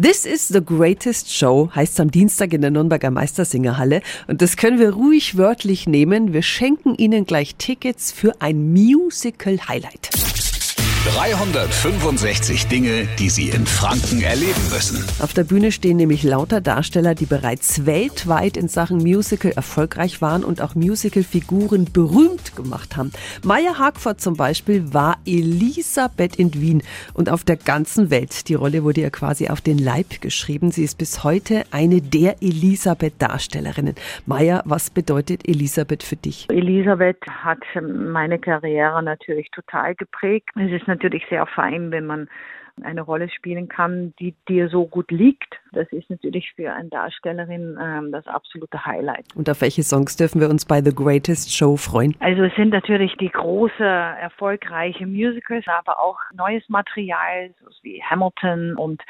This 0.00 0.24
is 0.24 0.48
the 0.48 0.64
greatest 0.64 1.30
show 1.30 1.68
heißt 1.74 2.00
am 2.00 2.10
Dienstag 2.10 2.54
in 2.54 2.62
der 2.62 2.70
Nürnberger 2.70 3.10
Meistersingerhalle 3.10 4.00
und 4.28 4.40
das 4.40 4.56
können 4.56 4.78
wir 4.78 4.94
ruhig 4.94 5.36
wörtlich 5.36 5.86
nehmen. 5.86 6.32
Wir 6.32 6.40
schenken 6.40 6.94
Ihnen 6.94 7.26
gleich 7.26 7.56
Tickets 7.56 8.10
für 8.10 8.40
ein 8.40 8.72
Musical 8.72 9.58
Highlight. 9.68 10.08
365 11.06 12.68
Dinge, 12.68 13.08
die 13.18 13.30
Sie 13.30 13.48
in 13.48 13.64
Franken 13.64 14.20
erleben 14.20 14.60
müssen. 14.70 15.02
Auf 15.22 15.32
der 15.32 15.44
Bühne 15.44 15.72
stehen 15.72 15.96
nämlich 15.96 16.24
lauter 16.24 16.60
Darsteller, 16.60 17.14
die 17.14 17.24
bereits 17.24 17.86
weltweit 17.86 18.58
in 18.58 18.68
Sachen 18.68 18.98
Musical 18.98 19.50
erfolgreich 19.50 20.20
waren 20.20 20.44
und 20.44 20.60
auch 20.60 20.74
Musicalfiguren 20.74 21.86
berühmt 21.90 22.54
gemacht 22.54 22.98
haben. 22.98 23.12
Maya 23.42 23.78
Hagford 23.78 24.20
zum 24.20 24.36
Beispiel 24.36 24.92
war 24.92 25.16
Elisabeth 25.24 26.36
in 26.36 26.52
Wien 26.52 26.82
und 27.14 27.30
auf 27.30 27.44
der 27.44 27.56
ganzen 27.56 28.10
Welt. 28.10 28.50
Die 28.50 28.54
Rolle 28.54 28.84
wurde 28.84 29.00
ihr 29.00 29.10
quasi 29.10 29.48
auf 29.48 29.62
den 29.62 29.78
Leib 29.78 30.20
geschrieben. 30.20 30.70
Sie 30.70 30.84
ist 30.84 30.98
bis 30.98 31.24
heute 31.24 31.62
eine 31.70 32.02
der 32.02 32.42
Elisabeth-Darstellerinnen. 32.42 33.94
Maya, 34.26 34.60
was 34.66 34.90
bedeutet 34.90 35.48
Elisabeth 35.48 36.02
für 36.02 36.16
dich? 36.16 36.46
Elisabeth 36.50 37.24
hat 37.26 37.60
meine 37.82 38.38
Karriere 38.38 39.02
natürlich 39.02 39.50
total 39.50 39.94
geprägt. 39.94 40.50
Es 40.56 40.70
ist 40.70 40.89
natürlich 40.90 41.24
sehr 41.30 41.46
fein, 41.46 41.90
wenn 41.90 42.06
man 42.06 42.28
eine 42.82 43.02
Rolle 43.02 43.28
spielen 43.30 43.68
kann, 43.68 44.14
die 44.18 44.34
dir 44.48 44.68
so 44.68 44.86
gut 44.86 45.10
liegt. 45.10 45.60
Das 45.72 45.90
ist 45.92 46.08
natürlich 46.10 46.52
für 46.56 46.72
eine 46.72 46.88
Darstellerin 46.88 47.78
ähm, 47.80 48.12
das 48.12 48.26
absolute 48.26 48.84
Highlight. 48.84 49.26
Und 49.34 49.48
auf 49.48 49.60
welche 49.60 49.82
Songs 49.82 50.16
dürfen 50.16 50.40
wir 50.40 50.48
uns 50.48 50.64
bei 50.64 50.82
The 50.82 50.94
Greatest 50.94 51.54
Show 51.54 51.76
freuen? 51.76 52.16
Also 52.20 52.42
es 52.42 52.54
sind 52.56 52.70
natürlich 52.70 53.16
die 53.18 53.30
große, 53.30 53.84
erfolgreiche 53.84 55.06
Musicals, 55.06 55.64
aber 55.66 56.00
auch 56.00 56.18
neues 56.34 56.68
Material, 56.68 57.50
so 57.60 57.70
wie 57.82 58.02
Hamilton 58.02 58.76
und 58.76 59.02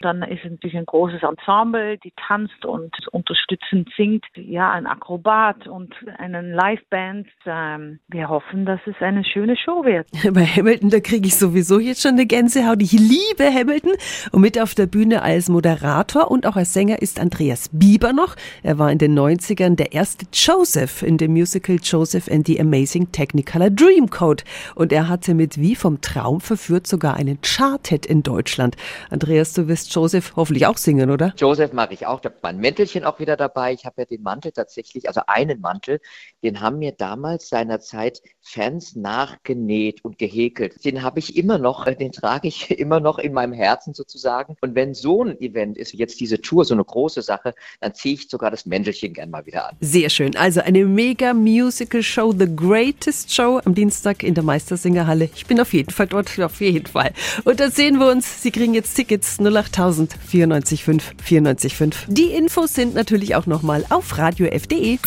dann 0.00 0.22
ist 0.22 0.44
es 0.44 0.50
natürlich 0.50 0.76
ein 0.76 0.84
großes 0.84 1.22
Ensemble, 1.22 1.98
die 1.98 2.12
tanzt 2.28 2.64
und 2.64 2.94
unterstützend 3.12 3.88
singt. 3.96 4.24
Ja, 4.34 4.72
ein 4.72 4.86
Akrobat 4.86 5.66
und 5.66 5.94
eine 6.18 6.42
Liveband. 6.42 7.28
Ähm, 7.46 8.00
wir 8.08 8.28
hoffen, 8.28 8.66
dass 8.66 8.80
es 8.86 8.94
eine 9.00 9.24
schöne 9.24 9.56
Show 9.56 9.84
wird. 9.84 10.06
Bei 10.34 10.44
Hamilton, 10.44 10.90
da 10.90 11.00
kriege 11.00 11.26
ich 11.26 11.36
sowieso 11.36 11.78
jetzt 11.78 12.02
schon 12.02 12.12
eine 12.12 12.26
Gänsehaut. 12.26 12.82
Ich 12.82 12.92
liebe 12.92 13.44
Hamilton. 13.44 13.92
Und 14.32 14.40
mit 14.42 14.60
auf 14.60 14.74
der 14.74 14.86
Bühne 14.86 15.22
als 15.22 15.48
Moderator 15.48 16.05
und 16.14 16.46
auch 16.46 16.56
als 16.56 16.72
Sänger 16.72 17.02
ist 17.02 17.18
Andreas 17.18 17.68
Bieber 17.72 18.12
noch. 18.12 18.36
Er 18.62 18.78
war 18.78 18.92
in 18.92 18.98
den 18.98 19.18
90ern 19.18 19.74
der 19.74 19.92
erste 19.92 20.26
Joseph 20.32 21.02
in 21.02 21.18
dem 21.18 21.32
Musical 21.32 21.78
Joseph 21.82 22.30
and 22.30 22.46
the 22.46 22.60
Amazing 22.60 23.10
Technicolor 23.10 23.70
Dreamcoat. 23.70 24.44
Und 24.74 24.92
er 24.92 25.08
hatte 25.08 25.34
mit 25.34 25.58
Wie 25.58 25.74
vom 25.74 26.00
Traum 26.00 26.40
verführt 26.40 26.86
sogar 26.86 27.14
einen 27.14 27.40
Charted 27.42 28.06
in 28.06 28.22
Deutschland. 28.22 28.76
Andreas, 29.10 29.52
du 29.52 29.68
wirst 29.68 29.92
Joseph 29.92 30.34
hoffentlich 30.36 30.66
auch 30.66 30.76
singen, 30.76 31.10
oder? 31.10 31.34
Joseph 31.36 31.72
mag 31.72 31.92
ich 31.92 32.06
auch. 32.06 32.20
Ich 32.20 32.26
habe 32.26 32.36
mein 32.42 32.58
Mäntelchen 32.58 33.04
auch 33.04 33.18
wieder 33.18 33.36
dabei. 33.36 33.72
Ich 33.72 33.84
habe 33.84 34.02
ja 34.02 34.04
den 34.04 34.22
Mantel 34.22 34.52
tatsächlich, 34.52 35.08
also 35.08 35.22
einen 35.26 35.60
Mantel, 35.60 36.00
den 36.42 36.60
haben 36.60 36.78
mir 36.78 36.92
damals 36.92 37.48
seinerzeit 37.48 38.22
Fans 38.40 38.94
nachgenäht 38.94 40.04
und 40.04 40.18
gehäkelt. 40.18 40.84
Den 40.84 41.02
habe 41.02 41.18
ich 41.18 41.36
immer 41.36 41.58
noch, 41.58 41.86
äh, 41.86 41.96
den 41.96 42.12
trage 42.12 42.46
ich 42.48 42.70
immer 42.78 43.00
noch 43.00 43.18
in 43.18 43.32
meinem 43.32 43.52
Herzen 43.52 43.92
sozusagen. 43.92 44.56
Und 44.60 44.74
wenn 44.74 44.94
so 44.94 45.24
ein 45.24 45.40
Event 45.40 45.76
ist, 45.76 45.95
jetzt 45.98 46.20
diese 46.20 46.40
Tour, 46.40 46.64
so 46.64 46.74
eine 46.74 46.84
große 46.84 47.22
Sache, 47.22 47.54
dann 47.80 47.94
ziehe 47.94 48.14
ich 48.14 48.28
sogar 48.28 48.50
das 48.50 48.66
Mäntelchen 48.66 49.12
gern 49.12 49.30
mal 49.30 49.44
wieder 49.46 49.68
an. 49.68 49.76
Sehr 49.80 50.10
schön. 50.10 50.36
Also 50.36 50.60
eine 50.60 50.84
mega 50.84 51.34
Musical 51.34 52.02
Show, 52.02 52.32
The 52.32 52.48
Greatest 52.54 53.32
Show 53.32 53.60
am 53.64 53.74
Dienstag 53.74 54.22
in 54.22 54.34
der 54.34 54.44
Meistersingerhalle. 54.44 55.30
Ich 55.34 55.46
bin 55.46 55.60
auf 55.60 55.72
jeden 55.72 55.90
Fall 55.90 56.06
dort, 56.06 56.38
auf 56.38 56.60
jeden 56.60 56.86
Fall. 56.86 57.12
Und 57.44 57.60
da 57.60 57.70
sehen 57.70 57.98
wir 57.98 58.10
uns. 58.10 58.42
Sie 58.42 58.50
kriegen 58.50 58.74
jetzt 58.74 58.94
Tickets 58.94 59.38
08000 59.40 60.16
94.5 60.32 61.02
94.5. 61.26 61.94
Die 62.08 62.32
Infos 62.32 62.74
sind 62.74 62.94
natürlich 62.94 63.34
auch 63.34 63.46
nochmal 63.46 63.84
auf 63.90 64.16
radiof.de. 64.18 64.98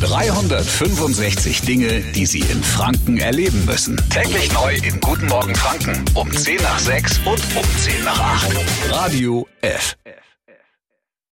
365 0.00 1.62
Dinge, 1.62 2.00
die 2.14 2.26
Sie 2.26 2.40
in 2.40 2.62
Franken 2.62 3.18
erleben 3.18 3.64
müssen. 3.64 4.00
Täglich 4.10 4.52
neu 4.52 4.74
in 4.74 5.00
Guten 5.00 5.26
Morgen 5.26 5.54
Franken 5.54 6.04
um 6.14 6.30
10 6.30 6.56
nach 6.56 6.78
6 6.78 7.18
und 7.18 7.40
um 7.56 7.64
10 7.78 8.04
nach 8.04 8.18
8. 8.18 8.56
Radio 8.90 9.46
F. 9.60 9.96